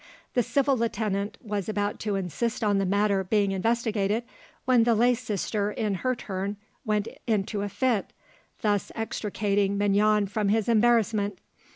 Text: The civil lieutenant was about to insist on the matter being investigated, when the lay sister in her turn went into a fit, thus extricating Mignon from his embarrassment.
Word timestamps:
The 0.33 0.41
civil 0.41 0.75
lieutenant 0.75 1.37
was 1.43 1.69
about 1.69 1.99
to 1.99 2.15
insist 2.15 2.63
on 2.63 2.79
the 2.79 2.87
matter 2.87 3.23
being 3.23 3.51
investigated, 3.51 4.23
when 4.65 4.83
the 4.83 4.95
lay 4.95 5.13
sister 5.13 5.69
in 5.69 5.93
her 6.01 6.15
turn 6.15 6.57
went 6.83 7.07
into 7.27 7.61
a 7.61 7.69
fit, 7.69 8.11
thus 8.63 8.91
extricating 8.95 9.77
Mignon 9.77 10.25
from 10.25 10.49
his 10.49 10.67
embarrassment. 10.67 11.37